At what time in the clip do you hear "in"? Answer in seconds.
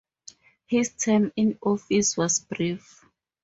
1.35-1.59